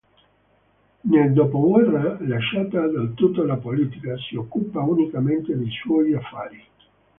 [1.01, 6.65] Nel dopoguerra, lasciata del tutto la politica, si occupa unicamente dei suoi affari.